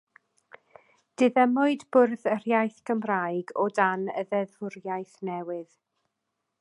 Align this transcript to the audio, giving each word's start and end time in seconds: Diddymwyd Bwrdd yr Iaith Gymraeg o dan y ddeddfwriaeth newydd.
Diddymwyd 1.21 1.83
Bwrdd 1.97 2.25
yr 2.35 2.41
Iaith 2.53 2.79
Gymraeg 2.91 3.53
o 3.65 3.67
dan 3.81 4.09
y 4.23 4.25
ddeddfwriaeth 4.33 5.21
newydd. 5.31 5.79